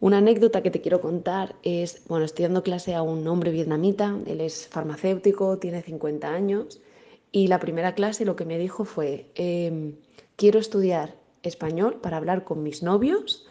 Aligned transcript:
Una 0.00 0.18
anécdota 0.18 0.62
que 0.62 0.70
te 0.70 0.80
quiero 0.80 1.00
contar 1.00 1.54
es, 1.62 2.02
bueno, 2.08 2.24
estoy 2.24 2.44
dando 2.44 2.62
clase 2.62 2.94
a 2.94 3.02
un 3.02 3.26
hombre 3.26 3.50
vietnamita, 3.50 4.18
él 4.26 4.40
es 4.40 4.68
farmacéutico, 4.68 5.58
tiene 5.58 5.82
50 5.82 6.28
años, 6.28 6.80
y 7.32 7.48
la 7.48 7.58
primera 7.58 7.94
clase 7.94 8.24
lo 8.24 8.36
que 8.36 8.44
me 8.44 8.58
dijo 8.58 8.84
fue, 8.84 9.30
em, 9.34 9.96
quiero 10.36 10.58
estudiar 10.58 11.14
español 11.42 12.00
para 12.00 12.16
hablar 12.16 12.44
con 12.44 12.62
mis 12.62 12.82
novios 12.82 13.46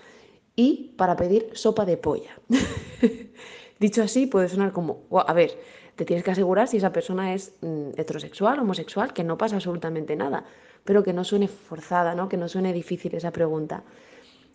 y 0.56 0.94
para 0.98 1.16
pedir 1.16 1.50
sopa 1.54 1.86
de 1.86 1.98
polla. 1.98 2.40
Dicho 3.80 4.04
así, 4.04 4.28
puede 4.28 4.50
sonar 4.50 4.72
como, 4.72 5.04
a 5.12 5.34
ver, 5.34 5.58
te 5.96 6.06
tienes 6.06 6.24
que 6.24 6.32
asegurar 6.32 6.68
si 6.68 6.78
esa 6.78 6.92
persona 6.92 7.34
es 7.34 7.54
mm, 7.62 7.90
heterosexual, 7.98 8.60
homosexual, 8.60 9.14
que 9.14 9.24
no 9.24 9.38
pasa 9.38 9.56
absolutamente 9.56 10.16
nada, 10.16 10.46
pero 10.84 11.04
que 11.04 11.14
no 11.14 11.24
suene 11.24 11.48
forzada, 11.48 12.16
¿no? 12.16 12.30
que 12.30 12.38
no 12.38 12.48
suene 12.48 12.74
difícil 12.74 13.16
esa 13.16 13.32
pregunta. 13.32 13.84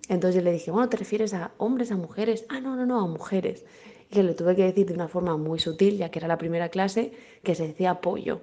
Entonces 0.09 0.37
yo 0.37 0.43
le 0.43 0.53
dije, 0.53 0.71
bueno, 0.71 0.89
¿te 0.89 0.97
refieres 0.97 1.35
a 1.35 1.53
hombres, 1.59 1.93
a 1.93 1.97
mujeres? 1.97 2.47
Ah, 2.49 2.61
no, 2.61 2.77
no, 2.77 2.87
no, 2.87 3.01
a 3.01 3.07
mujeres. 3.07 3.67
Y 4.11 4.23
le 4.23 4.33
tuve 4.33 4.57
que 4.57 4.65
decir 4.65 4.87
de 4.87 4.95
una 4.95 5.07
forma 5.07 5.37
muy 5.37 5.59
sutil, 5.59 5.99
ya 5.99 6.11
que 6.11 6.19
era 6.19 6.29
la 6.29 6.39
primera 6.39 6.71
clase, 6.71 7.13
que 7.43 7.55
se 7.55 7.69
decía 7.69 8.01
pollo. 8.01 8.41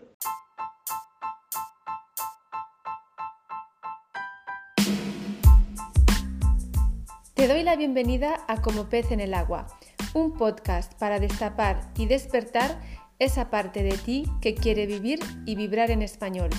Te 7.33 7.47
doy 7.47 7.63
la 7.63 7.75
bienvenida 7.75 8.45
a 8.47 8.61
Como 8.61 8.87
pez 8.87 9.11
en 9.11 9.19
el 9.19 9.33
agua, 9.33 9.65
un 10.13 10.33
podcast 10.33 10.93
para 10.99 11.19
destapar 11.19 11.91
y 11.97 12.05
despertar 12.05 12.79
esa 13.17 13.49
parte 13.49 13.81
de 13.81 13.97
ti 13.97 14.25
que 14.39 14.53
quiere 14.53 14.85
vivir 14.85 15.19
y 15.47 15.55
vibrar 15.55 15.89
en 15.89 16.03
español. 16.03 16.49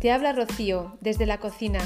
Te 0.00 0.10
habla 0.10 0.32
Rocío 0.32 0.96
desde 1.00 1.26
la 1.26 1.38
cocina 1.38 1.80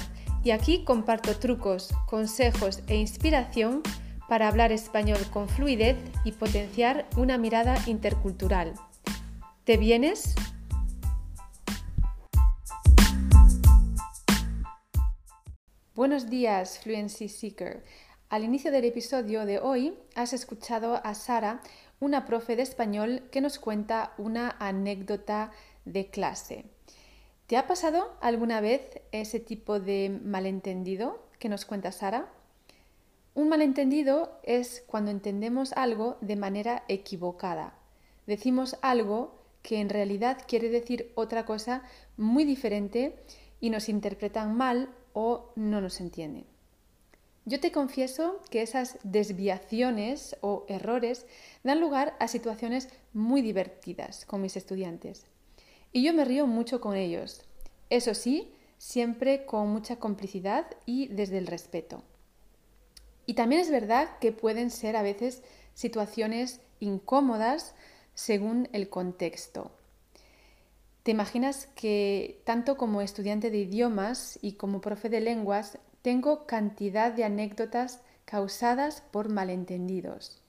y 0.46 0.52
aquí 0.52 0.84
comparto 0.84 1.36
trucos, 1.40 1.92
consejos 2.06 2.80
e 2.86 2.94
inspiración 2.94 3.82
para 4.28 4.46
hablar 4.46 4.70
español 4.70 5.18
con 5.32 5.48
fluidez 5.48 5.96
y 6.22 6.30
potenciar 6.30 7.08
una 7.16 7.36
mirada 7.36 7.76
intercultural. 7.88 8.74
¿Te 9.64 9.76
vienes? 9.76 10.36
Buenos 15.96 16.30
días, 16.30 16.78
Fluency 16.78 17.28
Seeker. 17.28 17.84
Al 18.28 18.44
inicio 18.44 18.70
del 18.70 18.84
episodio 18.84 19.46
de 19.46 19.58
hoy 19.58 19.98
has 20.14 20.32
escuchado 20.32 21.00
a 21.04 21.14
Sara, 21.14 21.60
una 21.98 22.24
profe 22.24 22.54
de 22.54 22.62
español, 22.62 23.24
que 23.32 23.40
nos 23.40 23.58
cuenta 23.58 24.12
una 24.16 24.54
anécdota 24.60 25.50
de 25.84 26.08
clase. 26.08 26.75
¿Te 27.46 27.56
ha 27.56 27.68
pasado 27.68 28.12
alguna 28.20 28.60
vez 28.60 29.00
ese 29.12 29.38
tipo 29.38 29.78
de 29.78 30.20
malentendido 30.24 31.22
que 31.38 31.48
nos 31.48 31.64
cuenta 31.64 31.92
Sara? 31.92 32.28
Un 33.36 33.48
malentendido 33.48 34.40
es 34.42 34.82
cuando 34.88 35.12
entendemos 35.12 35.72
algo 35.74 36.18
de 36.20 36.34
manera 36.34 36.82
equivocada. 36.88 37.78
Decimos 38.26 38.76
algo 38.82 39.38
que 39.62 39.78
en 39.78 39.90
realidad 39.90 40.38
quiere 40.48 40.70
decir 40.70 41.12
otra 41.14 41.46
cosa 41.46 41.84
muy 42.16 42.44
diferente 42.44 43.14
y 43.60 43.70
nos 43.70 43.88
interpretan 43.88 44.56
mal 44.56 44.88
o 45.12 45.52
no 45.54 45.80
nos 45.80 46.00
entienden. 46.00 46.46
Yo 47.44 47.60
te 47.60 47.70
confieso 47.70 48.40
que 48.50 48.62
esas 48.62 48.98
desviaciones 49.04 50.36
o 50.40 50.64
errores 50.66 51.26
dan 51.62 51.78
lugar 51.78 52.16
a 52.18 52.26
situaciones 52.26 52.88
muy 53.12 53.40
divertidas 53.40 54.24
con 54.26 54.42
mis 54.42 54.56
estudiantes. 54.56 55.26
Y 55.96 56.02
yo 56.02 56.12
me 56.12 56.26
río 56.26 56.46
mucho 56.46 56.78
con 56.82 56.94
ellos. 56.94 57.40
Eso 57.88 58.12
sí, 58.12 58.52
siempre 58.76 59.46
con 59.46 59.70
mucha 59.70 59.96
complicidad 59.96 60.66
y 60.84 61.08
desde 61.08 61.38
el 61.38 61.46
respeto. 61.46 62.02
Y 63.24 63.32
también 63.32 63.62
es 63.62 63.70
verdad 63.70 64.18
que 64.20 64.30
pueden 64.30 64.70
ser 64.70 64.94
a 64.94 65.00
veces 65.00 65.42
situaciones 65.72 66.60
incómodas 66.80 67.74
según 68.12 68.68
el 68.74 68.90
contexto. 68.90 69.70
¿Te 71.02 71.12
imaginas 71.12 71.66
que 71.68 72.42
tanto 72.44 72.76
como 72.76 73.00
estudiante 73.00 73.50
de 73.50 73.60
idiomas 73.60 74.38
y 74.42 74.52
como 74.52 74.82
profe 74.82 75.08
de 75.08 75.22
lenguas 75.22 75.78
tengo 76.02 76.44
cantidad 76.46 77.10
de 77.10 77.24
anécdotas 77.24 78.02
causadas 78.26 79.00
por 79.00 79.30
malentendidos? 79.30 80.42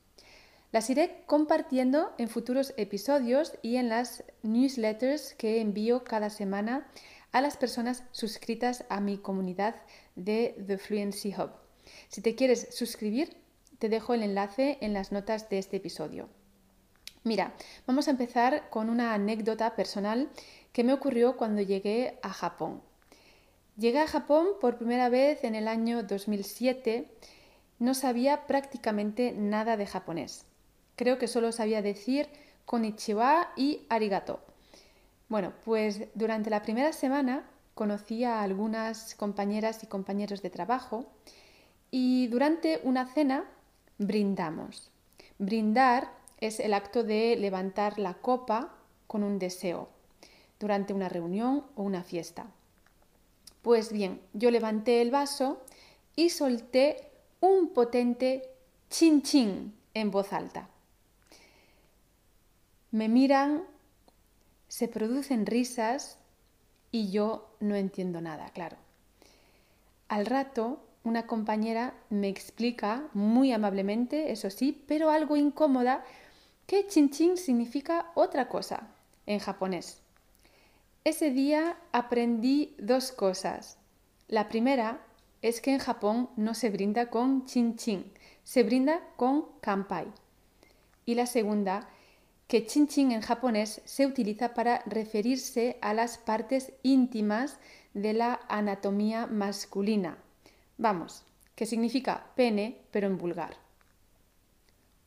Las 0.72 0.90
iré 0.90 1.24
compartiendo 1.26 2.14
en 2.18 2.28
futuros 2.28 2.74
episodios 2.76 3.54
y 3.62 3.78
en 3.78 3.88
las 3.88 4.26
newsletters 4.44 5.34
que 5.36 5.62
envío 5.62 6.04
cada 6.04 6.30
semana 6.30 6.88
a 7.32 7.40
las 7.40 7.56
personas 7.56 8.04
suscritas 8.12 8.84
a 8.90 9.00
mi 9.00 9.18
comunidad 9.18 9.76
de 10.16 10.62
The 10.68 10.78
Fluency 10.78 11.34
Hub. 11.34 11.52
Si 12.10 12.22
te 12.22 12.36
quieres 12.36 12.76
suscribir, 12.76 13.38
te 13.80 13.88
dejo 13.88 14.14
el 14.14 14.24
enlace 14.24 14.78
en 14.82 14.94
las 14.94 15.14
notas 15.14 15.50
de 15.50 15.60
este 15.60 15.78
episodio. 15.78 16.28
Mira, 17.24 17.54
vamos 17.86 18.08
a 18.08 18.12
empezar 18.12 18.70
con 18.70 18.90
una 18.90 19.14
anécdota 19.14 19.76
personal 19.76 20.30
que 20.74 20.84
me 20.84 20.94
ocurrió 20.94 21.38
cuando 21.38 21.62
llegué 21.62 22.20
a 22.22 22.34
Japón. 22.34 22.82
Llegué 23.78 24.00
a 24.00 24.08
Japón 24.08 24.48
por 24.60 24.78
primera 24.78 25.08
vez 25.08 25.44
en 25.44 25.56
el 25.56 25.68
año 25.68 26.04
2007. 26.04 27.10
No 27.80 27.94
sabía 27.94 28.48
prácticamente 28.48 29.32
nada 29.32 29.78
de 29.78 29.86
japonés. 29.86 30.46
Creo 30.98 31.20
que 31.20 31.28
solo 31.28 31.52
sabía 31.52 31.82
decir 31.82 32.28
konnichiwa 32.66 33.54
y 33.56 33.86
arigato. 33.88 34.42
Bueno, 35.30 35.54
pues 35.64 36.02
durante 36.16 36.50
la 36.50 36.64
primera 36.64 36.92
semana 36.92 37.48
conocí 37.76 38.24
a 38.24 38.42
algunas 38.42 39.14
compañeras 39.14 39.84
y 39.84 39.88
compañeros 39.88 40.42
de 40.42 40.50
trabajo 40.50 41.06
y 41.92 42.28
durante 42.28 42.82
una 42.84 43.06
cena 43.14 43.46
brindamos. 44.00 44.90
Brindar 45.38 46.12
es 46.42 46.60
el 46.60 46.74
acto 46.74 47.04
de 47.04 47.36
levantar 47.38 48.00
la 48.00 48.16
copa 48.16 48.74
con 49.06 49.24
un 49.24 49.38
deseo 49.38 49.90
durante 50.60 50.94
una 50.94 51.10
reunión 51.10 51.64
o 51.76 51.84
una 51.84 52.02
fiesta. 52.04 52.48
Pues 53.62 53.92
bien, 53.92 54.20
yo 54.34 54.50
levanté 54.50 55.02
el 55.02 55.12
vaso 55.12 55.62
y 56.16 56.32
solté 56.32 57.12
un 57.40 57.70
potente 57.70 58.50
chin 58.90 59.22
chin 59.22 59.76
en 59.94 60.10
voz 60.10 60.34
alta. 60.34 60.70
Me 62.92 63.10
miran, 63.10 63.64
se 64.68 64.88
producen 64.88 65.46
risas 65.46 66.18
y 66.92 67.12
yo 67.12 67.50
no 67.60 67.76
entiendo 67.76 68.22
nada, 68.22 68.50
claro. 68.50 68.78
Al 70.08 70.26
rato, 70.26 70.80
una 71.04 71.28
compañera 71.28 71.94
me 72.10 72.30
explica 72.30 73.10
muy 73.14 73.52
amablemente, 73.52 74.32
eso 74.32 74.50
sí, 74.50 74.84
pero 74.88 75.10
algo 75.10 75.36
incómoda, 75.36 76.04
que 76.66 76.88
chin 76.88 77.10
chin 77.10 77.38
significa 77.38 78.12
otra 78.16 78.48
cosa 78.50 78.88
en 79.26 79.40
japonés. 79.40 80.02
Ese 81.04 81.32
día 81.32 81.78
aprendí 81.92 82.76
dos 82.78 83.12
cosas. 83.12 83.78
La 84.28 84.50
primera 84.50 85.00
es 85.42 85.62
que 85.62 85.72
en 85.72 85.80
Japón 85.80 86.30
no 86.36 86.54
se 86.54 86.70
brinda 86.70 87.10
con 87.10 87.46
chin 87.46 87.78
chin, 87.78 88.12
se 88.44 88.64
brinda 88.64 89.02
con 89.16 89.46
kampai. 89.62 90.08
Y 91.06 91.16
la 91.16 91.26
segunda 91.26 91.88
que 92.48 92.66
chin 92.66 92.88
chin 92.88 93.12
en 93.12 93.22
japonés 93.22 93.82
se 93.86 94.06
utiliza 94.06 94.54
para 94.54 94.82
referirse 94.86 95.78
a 95.82 95.94
las 95.94 96.18
partes 96.18 96.72
íntimas 96.82 97.60
de 97.94 98.14
la 98.14 98.40
anatomía 98.48 99.28
masculina. 99.28 100.18
Vamos, 100.78 101.24
que 101.56 101.66
significa 101.66 102.28
pene, 102.36 102.78
pero 102.92 103.08
en 103.08 103.18
vulgar. 103.18 103.58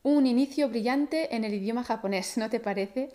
Un 0.02 0.26
inicio 0.26 0.68
brillante 0.68 1.34
en 1.34 1.44
el 1.44 1.54
idioma 1.54 1.84
japonés, 1.84 2.36
¿no 2.36 2.50
te 2.50 2.60
parece? 2.60 3.10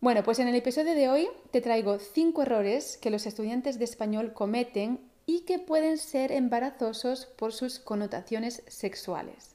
Bueno, 0.00 0.22
pues 0.22 0.38
en 0.38 0.48
el 0.48 0.54
episodio 0.54 0.94
de 0.94 1.08
hoy 1.08 1.28
te 1.50 1.60
traigo 1.60 1.98
cinco 1.98 2.42
errores 2.42 2.96
que 2.96 3.10
los 3.10 3.26
estudiantes 3.26 3.78
de 3.78 3.84
español 3.84 4.32
cometen 4.32 5.00
y 5.26 5.40
que 5.40 5.58
pueden 5.58 5.98
ser 5.98 6.32
embarazosos 6.32 7.26
por 7.26 7.52
sus 7.52 7.78
connotaciones 7.78 8.62
sexuales. 8.66 9.50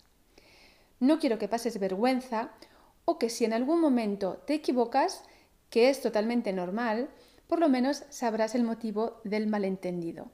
No 0.99 1.19
quiero 1.19 1.37
que 1.37 1.47
pases 1.47 1.79
vergüenza 1.79 2.51
o 3.05 3.17
que 3.17 3.29
si 3.29 3.45
en 3.45 3.53
algún 3.53 3.79
momento 3.79 4.43
te 4.45 4.55
equivocas, 4.55 5.23
que 5.69 5.89
es 5.89 6.01
totalmente 6.01 6.51
normal, 6.53 7.09
por 7.47 7.59
lo 7.59 7.69
menos 7.69 8.03
sabrás 8.09 8.55
el 8.55 8.63
motivo 8.63 9.21
del 9.23 9.47
malentendido. 9.47 10.31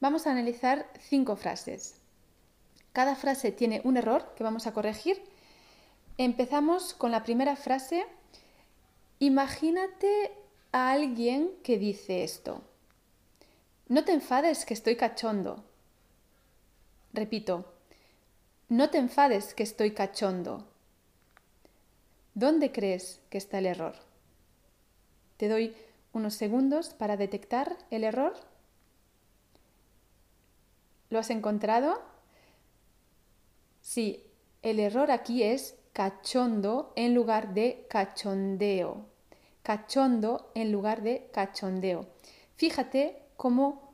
Vamos 0.00 0.26
a 0.26 0.32
analizar 0.32 0.88
cinco 1.00 1.36
frases. 1.36 2.00
Cada 2.92 3.16
frase 3.16 3.52
tiene 3.52 3.80
un 3.84 3.96
error 3.96 4.34
que 4.36 4.44
vamos 4.44 4.66
a 4.66 4.72
corregir. 4.72 5.22
Empezamos 6.18 6.94
con 6.94 7.10
la 7.10 7.22
primera 7.22 7.56
frase. 7.56 8.04
Imagínate 9.18 10.32
a 10.72 10.92
alguien 10.92 11.50
que 11.62 11.78
dice 11.78 12.24
esto. 12.24 12.62
No 13.88 14.04
te 14.04 14.12
enfades 14.12 14.64
que 14.64 14.74
estoy 14.74 14.96
cachondo. 14.96 15.64
Repito, 17.12 17.72
no 18.68 18.90
te 18.90 18.98
enfades 18.98 19.54
que 19.54 19.62
estoy 19.62 19.92
cachondo. 19.92 20.71
¿Dónde 22.34 22.72
crees 22.72 23.20
que 23.28 23.38
está 23.38 23.58
el 23.58 23.66
error? 23.66 23.94
Te 25.36 25.48
doy 25.48 25.76
unos 26.12 26.34
segundos 26.34 26.90
para 26.90 27.16
detectar 27.16 27.76
el 27.90 28.04
error. 28.04 28.34
¿Lo 31.10 31.18
has 31.18 31.28
encontrado? 31.28 32.00
Sí, 33.82 34.24
el 34.62 34.80
error 34.80 35.10
aquí 35.10 35.42
es 35.42 35.74
cachondo 35.92 36.92
en 36.96 37.14
lugar 37.14 37.52
de 37.52 37.86
cachondeo. 37.90 39.04
Cachondo 39.62 40.50
en 40.54 40.72
lugar 40.72 41.02
de 41.02 41.28
cachondeo. 41.32 42.06
Fíjate 42.56 43.18
cómo 43.36 43.92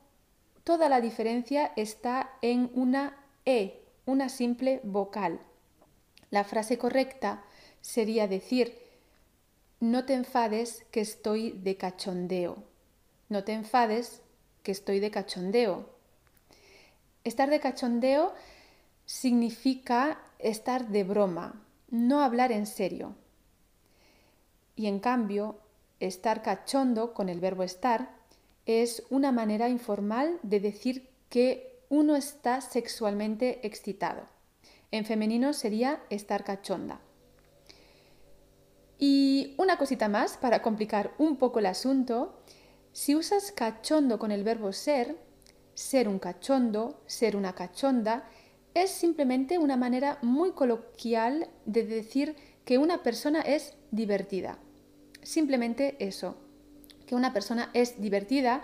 toda 0.63 0.87
la 0.87 1.01
diferencia 1.01 1.73
está 1.75 2.31
en 2.41 2.71
una 2.73 3.17
E, 3.45 3.81
una 4.05 4.29
simple 4.29 4.79
vocal. 4.83 5.41
La 6.29 6.43
frase 6.43 6.77
correcta 6.77 7.43
sería 7.81 8.27
decir, 8.27 8.77
no 9.79 10.05
te 10.05 10.13
enfades 10.13 10.85
que 10.91 11.01
estoy 11.01 11.51
de 11.51 11.77
cachondeo. 11.77 12.63
No 13.29 13.43
te 13.43 13.53
enfades 13.53 14.21
que 14.63 14.71
estoy 14.71 14.99
de 14.99 15.11
cachondeo. 15.11 15.89
Estar 17.23 17.49
de 17.49 17.59
cachondeo 17.59 18.33
significa 19.05 20.19
estar 20.39 20.89
de 20.89 21.03
broma, 21.03 21.61
no 21.89 22.21
hablar 22.21 22.51
en 22.51 22.65
serio. 22.65 23.15
Y 24.75 24.87
en 24.87 24.99
cambio, 24.99 25.59
estar 25.99 26.41
cachondo 26.41 27.13
con 27.13 27.29
el 27.29 27.39
verbo 27.39 27.63
estar 27.63 28.09
es 28.65 29.03
una 29.09 29.31
manera 29.31 29.69
informal 29.69 30.39
de 30.43 30.59
decir 30.59 31.09
que 31.29 31.79
uno 31.89 32.15
está 32.15 32.61
sexualmente 32.61 33.65
excitado. 33.65 34.23
En 34.91 35.05
femenino 35.05 35.53
sería 35.53 36.01
estar 36.09 36.43
cachonda. 36.43 36.99
Y 38.99 39.55
una 39.57 39.77
cosita 39.77 40.09
más 40.09 40.35
para 40.35 40.61
complicar 40.61 41.13
un 41.17 41.37
poco 41.37 41.59
el 41.59 41.67
asunto, 41.67 42.43
si 42.91 43.15
usas 43.15 43.53
cachondo 43.53 44.19
con 44.19 44.31
el 44.31 44.43
verbo 44.43 44.73
ser, 44.73 45.15
ser 45.73 46.09
un 46.09 46.19
cachondo, 46.19 47.01
ser 47.05 47.37
una 47.37 47.55
cachonda, 47.55 48.27
es 48.73 48.91
simplemente 48.91 49.57
una 49.57 49.77
manera 49.77 50.19
muy 50.21 50.51
coloquial 50.51 51.49
de 51.65 51.85
decir 51.85 52.35
que 52.65 52.77
una 52.77 53.01
persona 53.01 53.39
es 53.39 53.73
divertida. 53.91 54.59
Simplemente 55.23 55.95
eso, 55.99 56.35
que 57.07 57.15
una 57.15 57.31
persona 57.31 57.71
es 57.73 58.01
divertida. 58.01 58.61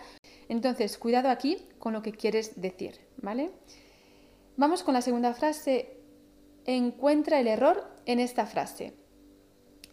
Entonces, 0.49 0.97
cuidado 0.97 1.29
aquí 1.29 1.57
con 1.79 1.93
lo 1.93 2.01
que 2.01 2.11
quieres 2.11 2.59
decir, 2.59 2.99
¿vale? 3.17 3.51
Vamos 4.57 4.83
con 4.83 4.93
la 4.93 5.01
segunda 5.01 5.33
frase. 5.33 5.97
Encuentra 6.65 7.39
el 7.39 7.47
error 7.47 7.89
en 8.05 8.19
esta 8.19 8.45
frase. 8.45 9.04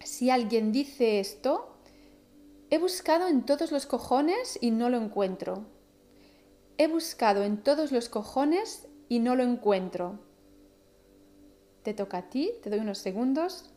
Si 0.04 0.30
alguien 0.30 0.72
dice 0.72 1.20
esto, 1.20 1.76
he 2.70 2.78
buscado 2.78 3.28
en 3.28 3.44
todos 3.44 3.70
los 3.70 3.86
cojones 3.86 4.58
y 4.60 4.70
no 4.70 4.88
lo 4.90 4.96
encuentro. 4.96 5.66
He 6.78 6.88
buscado 6.88 7.42
en 7.44 7.62
todos 7.62 7.92
los 7.92 8.08
cojones 8.08 8.88
y 9.08 9.20
no 9.20 9.36
lo 9.36 9.42
encuentro. 9.42 10.18
Te 11.82 11.94
toca 11.94 12.18
a 12.18 12.30
ti, 12.30 12.52
te 12.62 12.70
doy 12.70 12.80
unos 12.80 12.98
segundos. 12.98 13.70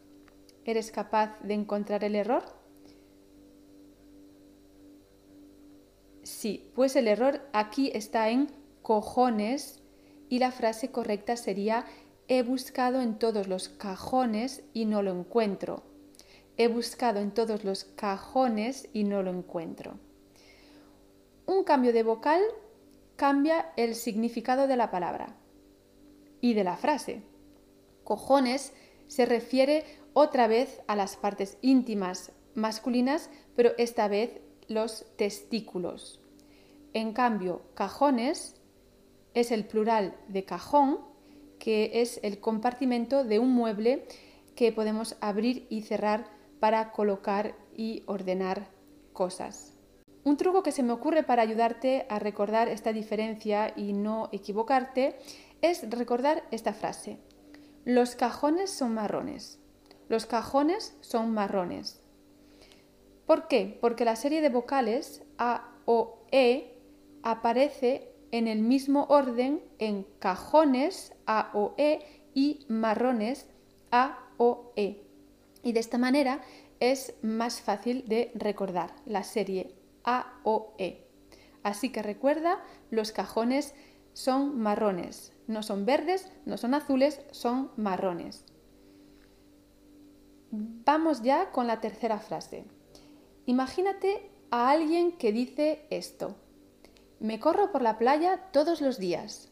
¿Eres 0.63 0.91
capaz 0.91 1.39
de 1.41 1.53
encontrar 1.53 2.03
el 2.03 2.15
error? 2.15 2.43
Sí, 6.23 6.71
pues 6.73 6.95
el 6.95 7.07
error 7.07 7.41
aquí 7.53 7.91
está 7.93 8.29
en 8.29 8.51
cojones 8.81 9.81
y 10.29 10.39
la 10.39 10.51
frase 10.51 10.89
correcta 10.89 11.37
sería 11.37 11.85
he 12.27 12.41
buscado 12.41 13.01
en 13.01 13.19
todos 13.19 13.47
los 13.47 13.69
cajones 13.69 14.63
y 14.73 14.85
no 14.85 15.03
lo 15.03 15.11
encuentro. 15.11 15.94
He 16.57 16.67
buscado 16.67 17.19
en 17.19 17.31
todos 17.31 17.63
los 17.63 17.83
cajones 17.83 18.87
y 18.93 19.03
no 19.03 19.23
lo 19.23 19.31
encuentro. 19.31 19.99
Un 21.45 21.63
cambio 21.63 21.91
de 21.91 22.03
vocal 22.03 22.41
cambia 23.15 23.71
el 23.75 23.95
significado 23.95 24.67
de 24.67 24.77
la 24.77 24.89
palabra 24.89 25.35
y 26.41 26.53
de 26.53 26.63
la 26.63 26.77
frase. 26.77 27.23
Cojones 28.03 28.73
se 29.07 29.25
refiere 29.25 29.83
otra 30.13 30.47
vez 30.47 30.81
a 30.87 30.95
las 30.95 31.17
partes 31.17 31.57
íntimas 31.61 32.31
masculinas, 32.53 33.29
pero 33.55 33.71
esta 33.77 34.07
vez 34.07 34.39
los 34.67 35.05
testículos. 35.17 36.21
En 36.93 37.11
cambio, 37.11 37.63
cajones 37.73 38.55
es 39.33 39.51
el 39.51 39.65
plural 39.65 40.15
de 40.29 40.45
cajón, 40.45 40.99
que 41.59 42.01
es 42.01 42.19
el 42.23 42.39
compartimento 42.39 43.25
de 43.25 43.39
un 43.39 43.51
mueble 43.51 44.07
que 44.55 44.71
podemos 44.71 45.17
abrir 45.19 45.67
y 45.69 45.81
cerrar 45.81 46.34
para 46.59 46.91
colocar 46.91 47.55
y 47.75 48.03
ordenar 48.07 48.67
cosas. 49.13 49.75
Un 50.23 50.37
truco 50.37 50.63
que 50.63 50.71
se 50.71 50.81
me 50.81 50.91
ocurre 50.91 51.21
para 51.21 51.43
ayudarte 51.43 52.07
a 52.09 52.17
recordar 52.17 52.67
esta 52.67 52.91
diferencia 52.93 53.73
y 53.75 53.93
no 53.93 54.29
equivocarte 54.31 55.17
es 55.61 55.87
recordar 55.89 56.43
esta 56.49 56.73
frase. 56.73 57.19
Los 57.85 58.15
cajones 58.15 58.71
son 58.71 58.95
marrones. 58.95 59.59
Los 60.09 60.25
cajones 60.25 60.97
son 61.01 61.31
marrones. 61.31 62.01
¿Por 63.27 63.47
qué? 63.47 63.77
Porque 63.81 64.05
la 64.05 64.15
serie 64.15 64.41
de 64.41 64.49
vocales 64.49 65.23
A, 65.37 65.71
O, 65.85 66.25
E 66.31 66.79
aparece 67.21 68.11
en 68.31 68.47
el 68.47 68.59
mismo 68.59 69.05
orden 69.09 69.63
en 69.77 70.07
cajones 70.19 71.13
A, 71.27 71.51
O, 71.53 71.75
E 71.77 72.23
y 72.33 72.65
marrones 72.67 73.47
A, 73.91 74.27
O, 74.37 74.73
E. 74.75 75.04
Y 75.65 75.73
de 75.73 75.79
esta 75.79 75.97
manera 75.97 76.41
es 76.79 77.15
más 77.23 77.59
fácil 77.59 78.07
de 78.07 78.31
recordar 78.35 78.93
la 79.07 79.23
serie 79.23 79.73
a 80.03 80.39
o 80.43 80.75
E. 80.77 81.07
Así 81.63 81.91
que 81.91 82.03
recuerda, 82.03 82.63
los 82.91 83.11
cajones 83.11 83.73
son 84.13 84.59
marrones, 84.59 85.33
no 85.47 85.63
son 85.63 85.87
verdes, 85.87 86.31
no 86.45 86.57
son 86.57 86.75
azules, 86.75 87.19
son 87.31 87.71
marrones. 87.77 88.45
Vamos 90.51 91.23
ya 91.23 91.49
con 91.51 91.65
la 91.65 91.81
tercera 91.81 92.19
frase. 92.19 92.65
Imagínate 93.47 94.29
a 94.51 94.69
alguien 94.69 95.17
que 95.17 95.31
dice 95.31 95.87
esto. 95.89 96.35
Me 97.19 97.39
corro 97.39 97.71
por 97.71 97.81
la 97.81 97.97
playa 97.97 98.51
todos 98.51 98.81
los 98.81 98.99
días. 98.99 99.51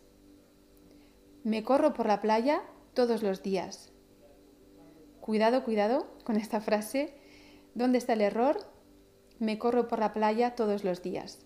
Me 1.43 1.63
corro 1.63 1.95
por 1.95 2.05
la 2.05 2.21
playa 2.21 2.61
todos 2.93 3.23
los 3.23 3.41
días. 3.41 3.92
Cuidado, 5.23 5.63
cuidado 5.63 6.05
con 6.25 6.35
esta 6.35 6.59
frase. 6.59 7.13
¿Dónde 7.75 7.97
está 7.97 8.11
el 8.11 8.19
error? 8.19 8.57
Me 9.39 9.57
corro 9.57 9.87
por 9.87 9.99
la 9.99 10.11
playa 10.11 10.53
todos 10.53 10.83
los 10.83 11.01
días. 11.01 11.39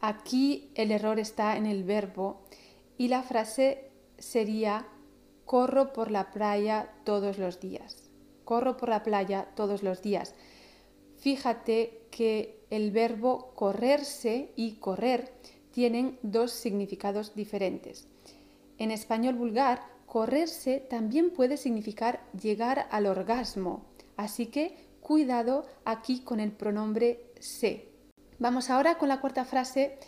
Aquí 0.00 0.70
el 0.74 0.90
error 0.90 1.18
está 1.18 1.58
en 1.58 1.66
el 1.66 1.84
verbo 1.84 2.46
y 2.96 3.08
la 3.08 3.22
frase 3.22 3.90
sería 4.16 4.88
corro 5.44 5.92
por 5.92 6.10
la 6.10 6.30
playa 6.30 6.94
todos 7.04 7.36
los 7.36 7.60
días. 7.60 8.08
Corro 8.46 8.78
por 8.78 8.88
la 8.88 9.02
playa 9.02 9.50
todos 9.54 9.82
los 9.82 10.00
días. 10.00 10.34
Fíjate 11.18 12.06
que 12.10 12.64
el 12.70 12.90
verbo 12.90 13.52
correrse 13.54 14.50
y 14.56 14.76
correr 14.76 15.30
tienen 15.72 16.18
dos 16.22 16.52
significados 16.52 17.34
diferentes. 17.34 18.08
En 18.78 18.90
español 18.90 19.34
vulgar, 19.34 19.93
correrse 20.14 20.78
también 20.78 21.32
puede 21.32 21.56
significar 21.56 22.20
llegar 22.40 22.86
al 22.92 23.06
orgasmo, 23.06 23.82
Así 24.16 24.46
que 24.46 24.76
cuidado 25.00 25.66
aquí 25.84 26.20
con 26.20 26.38
el 26.38 26.52
pronombre 26.52 27.32
se. 27.40 27.88
Vamos 28.38 28.70
ahora 28.70 28.96
con 28.96 29.08
la 29.08 29.20
cuarta 29.20 29.44
frase. 29.44 29.98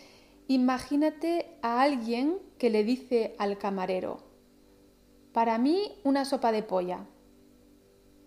Imagínate 0.47 1.57
a 1.61 1.81
alguien 1.81 2.39
que 2.57 2.69
le 2.69 2.85
dice 2.85 3.35
al 3.37 3.57
camarero, 3.57 4.23
para 5.33 5.57
mí 5.57 5.99
una 6.05 6.23
sopa 6.23 6.53
de 6.53 6.63
polla. 6.63 7.05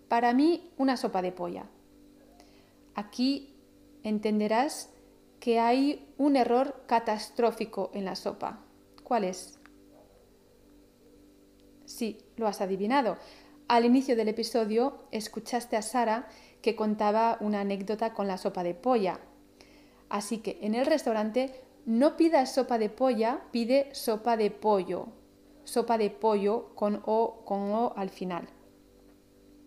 Para 0.07 0.33
mí 0.33 0.69
una 0.77 0.97
sopa 0.97 1.23
de 1.23 1.31
polla. 1.31 1.65
Aquí 2.93 3.55
entenderás 4.03 4.91
que 5.39 5.59
hay 5.59 6.13
un 6.19 6.35
error 6.35 6.83
catastrófico 6.85 7.89
en 7.95 8.05
la 8.05 8.15
sopa. 8.15 8.59
¿Cuál 9.03 9.23
es? 9.23 9.57
Sí, 11.91 12.17
lo 12.37 12.47
has 12.47 12.61
adivinado. 12.61 13.17
Al 13.67 13.85
inicio 13.85 14.15
del 14.15 14.29
episodio 14.29 15.03
escuchaste 15.11 15.75
a 15.75 15.81
Sara 15.81 16.27
que 16.61 16.75
contaba 16.75 17.37
una 17.41 17.61
anécdota 17.61 18.13
con 18.13 18.27
la 18.27 18.37
sopa 18.37 18.63
de 18.63 18.73
polla. 18.73 19.19
Así 20.09 20.39
que 20.39 20.57
en 20.61 20.73
el 20.73 20.85
restaurante 20.85 21.53
no 21.85 22.15
pidas 22.15 22.53
sopa 22.53 22.77
de 22.77 22.89
polla, 22.89 23.41
pide 23.51 23.93
sopa 23.93 24.37
de 24.37 24.51
pollo. 24.51 25.07
Sopa 25.65 25.97
de 25.97 26.09
pollo 26.09 26.73
con 26.75 27.01
O, 27.05 27.41
con 27.45 27.71
O 27.71 27.93
al 27.97 28.09
final. 28.09 28.47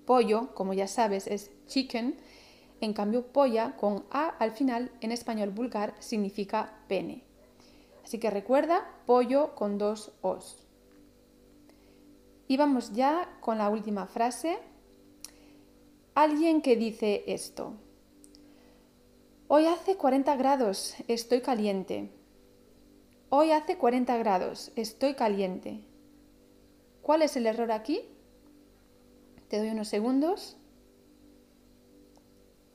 Pollo, 0.06 0.54
como 0.54 0.72
ya 0.72 0.88
sabes, 0.88 1.26
es 1.26 1.50
chicken. 1.66 2.16
En 2.80 2.94
cambio, 2.94 3.26
polla 3.26 3.76
con 3.76 4.04
A 4.10 4.28
al 4.28 4.50
final 4.50 4.90
en 5.02 5.12
español 5.12 5.50
vulgar 5.50 5.94
significa 5.98 6.74
pene. 6.88 7.22
Así 8.02 8.18
que 8.18 8.30
recuerda, 8.30 8.88
pollo 9.06 9.54
con 9.54 9.78
dos 9.78 10.12
Os. 10.20 10.63
Y 12.46 12.56
vamos 12.56 12.92
ya 12.92 13.28
con 13.40 13.58
la 13.58 13.68
última 13.70 14.06
frase. 14.06 14.58
Alguien 16.14 16.62
que 16.62 16.76
dice 16.76 17.24
esto. 17.26 17.74
Hoy 19.48 19.66
hace 19.66 19.96
40 19.96 20.36
grados, 20.36 20.94
estoy 21.08 21.40
caliente. 21.40 22.10
Hoy 23.28 23.50
hace 23.50 23.76
40 23.76 24.16
grados, 24.18 24.72
estoy 24.76 25.14
caliente. 25.14 25.80
¿Cuál 27.02 27.22
es 27.22 27.36
el 27.36 27.46
error 27.46 27.72
aquí? 27.72 28.00
Te 29.48 29.58
doy 29.58 29.70
unos 29.70 29.88
segundos. 29.88 30.56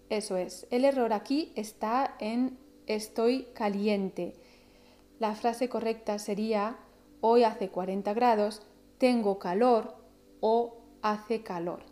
Eso 0.10 0.38
es, 0.38 0.68
el 0.72 0.86
error 0.86 1.14
aquí 1.14 1.52
está 1.56 2.16
en 2.20 2.58
estoy 2.88 3.48
caliente. 3.54 4.36
La 5.20 5.36
frase 5.36 5.70
correcta 5.70 6.20
sería 6.20 6.78
hoy 7.22 7.44
hace 7.44 7.70
40 7.70 8.14
grados, 8.14 8.64
tengo 9.00 9.40
calor 9.40 9.96
o 10.42 10.78
hace 11.02 11.42
calor. 11.42 11.84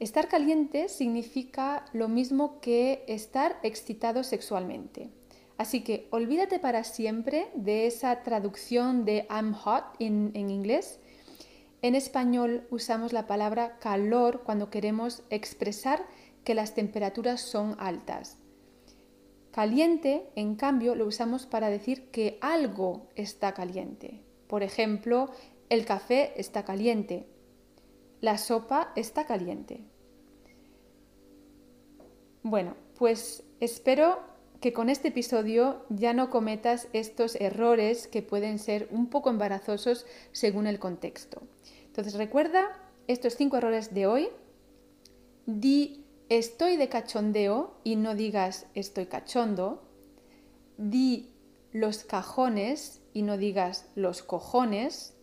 Estar 0.00 0.26
caliente 0.26 0.88
significa 0.88 1.84
lo 1.92 2.08
mismo 2.08 2.60
que 2.60 3.04
estar 3.06 3.60
excitado 3.62 4.24
sexualmente. 4.24 5.10
Así 5.58 5.84
que 5.84 6.08
olvídate 6.10 6.58
para 6.58 6.82
siempre 6.82 7.48
de 7.54 7.86
esa 7.86 8.24
traducción 8.24 9.04
de 9.04 9.28
I'm 9.30 9.52
hot 9.54 9.84
en, 10.00 10.32
inglés. 10.34 10.98
En 11.82 11.94
español 11.94 12.66
usamos 12.70 13.12
la 13.12 13.28
palabra 13.28 13.78
calor 13.78 14.42
cuando 14.44 14.70
queremos 14.70 15.22
expresar 15.30 16.04
que 16.42 16.56
las 16.56 16.74
temperaturas 16.74 17.40
son 17.42 17.76
altas. 17.78 18.38
Caliente, 19.52 20.30
en 20.34 20.56
cambio, 20.56 20.94
lo 20.94 21.06
usamos 21.06 21.46
para 21.46 21.68
decir 21.68 22.10
que 22.10 22.38
algo 22.40 23.06
está 23.14 23.52
caliente. 23.52 24.31
Por 24.52 24.62
ejemplo, 24.62 25.30
el 25.70 25.86
café 25.86 26.34
está 26.36 26.62
caliente, 26.62 27.26
la 28.20 28.36
sopa 28.36 28.92
está 28.96 29.24
caliente. 29.24 29.80
Bueno, 32.42 32.76
pues 32.98 33.44
espero 33.60 34.20
que 34.60 34.74
con 34.74 34.90
este 34.90 35.08
episodio 35.08 35.86
ya 35.88 36.12
no 36.12 36.28
cometas 36.28 36.88
estos 36.92 37.34
errores 37.36 38.08
que 38.08 38.20
pueden 38.20 38.58
ser 38.58 38.88
un 38.90 39.06
poco 39.06 39.30
embarazosos 39.30 40.04
según 40.32 40.66
el 40.66 40.78
contexto. 40.78 41.40
Entonces 41.86 42.12
recuerda 42.12 42.78
estos 43.06 43.36
cinco 43.36 43.56
errores 43.56 43.94
de 43.94 44.06
hoy. 44.06 44.28
Di 45.46 46.04
estoy 46.28 46.76
de 46.76 46.90
cachondeo 46.90 47.72
y 47.84 47.96
no 47.96 48.14
digas 48.14 48.66
estoy 48.74 49.06
cachondo. 49.06 49.88
Di 50.76 51.32
los 51.72 52.04
cajones 52.04 53.01
y 53.12 53.22
no 53.22 53.36
digas 53.36 53.90
los 53.94 54.22
cojones. 54.22 55.16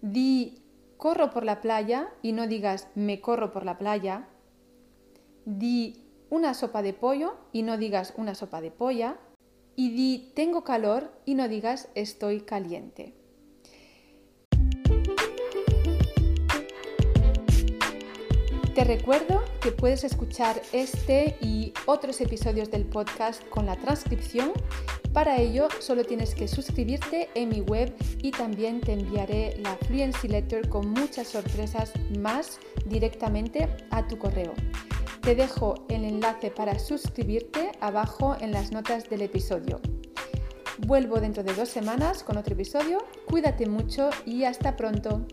Di 0.00 0.62
corro 0.96 1.30
por 1.30 1.44
la 1.44 1.60
playa 1.60 2.10
y 2.22 2.32
no 2.32 2.46
digas 2.46 2.88
me 2.94 3.20
corro 3.20 3.52
por 3.52 3.64
la 3.64 3.78
playa. 3.78 4.28
Di 5.44 6.04
una 6.30 6.54
sopa 6.54 6.82
de 6.82 6.92
pollo 6.92 7.36
y 7.52 7.62
no 7.62 7.76
digas 7.76 8.14
una 8.16 8.34
sopa 8.34 8.60
de 8.60 8.70
polla. 8.70 9.18
Y 9.74 9.90
di 9.90 10.32
tengo 10.34 10.64
calor 10.64 11.12
y 11.24 11.34
no 11.34 11.48
digas 11.48 11.88
estoy 11.94 12.40
caliente. 12.40 13.14
Te 18.76 18.84
recuerdo 18.84 19.42
que 19.62 19.72
puedes 19.72 20.04
escuchar 20.04 20.60
este 20.72 21.38
y 21.40 21.72
otros 21.86 22.20
episodios 22.20 22.70
del 22.70 22.84
podcast 22.84 23.42
con 23.48 23.64
la 23.64 23.76
transcripción. 23.76 24.52
Para 25.16 25.38
ello 25.38 25.68
solo 25.80 26.04
tienes 26.04 26.34
que 26.34 26.46
suscribirte 26.46 27.30
en 27.34 27.48
mi 27.48 27.62
web 27.62 27.90
y 28.20 28.32
también 28.32 28.82
te 28.82 28.92
enviaré 28.92 29.56
la 29.60 29.74
Fluency 29.86 30.28
Letter 30.28 30.68
con 30.68 30.90
muchas 30.90 31.28
sorpresas 31.28 31.90
más 32.18 32.60
directamente 32.84 33.66
a 33.90 34.06
tu 34.06 34.18
correo. 34.18 34.52
Te 35.22 35.34
dejo 35.34 35.86
el 35.88 36.04
enlace 36.04 36.50
para 36.50 36.78
suscribirte 36.78 37.72
abajo 37.80 38.36
en 38.42 38.52
las 38.52 38.72
notas 38.72 39.08
del 39.08 39.22
episodio. 39.22 39.80
Vuelvo 40.86 41.18
dentro 41.18 41.42
de 41.42 41.54
dos 41.54 41.70
semanas 41.70 42.22
con 42.22 42.36
otro 42.36 42.52
episodio. 42.52 42.98
Cuídate 43.26 43.64
mucho 43.64 44.10
y 44.26 44.44
hasta 44.44 44.76
pronto. 44.76 45.26